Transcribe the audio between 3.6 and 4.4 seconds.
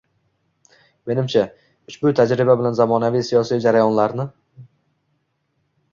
jarayonlarni